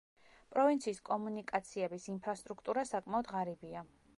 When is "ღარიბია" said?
3.35-3.87